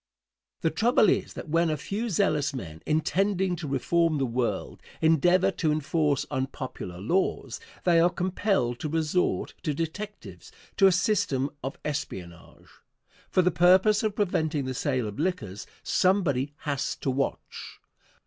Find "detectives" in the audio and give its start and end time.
9.75-10.51